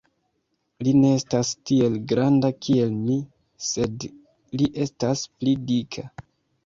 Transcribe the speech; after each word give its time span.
Li 0.85 0.93
ne 1.01 1.11
estas 1.17 1.51
tiel 1.71 1.99
granda 2.13 2.51
kiel 2.67 2.95
mi, 3.03 3.17
sed 3.67 4.09
li 4.63 4.71
estas 4.87 5.23
pli 5.35 5.55
dika. 5.69 6.07